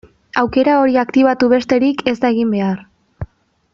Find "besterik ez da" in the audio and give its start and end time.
1.51-2.33